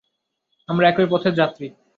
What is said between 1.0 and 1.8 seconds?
পথের যাত্রী।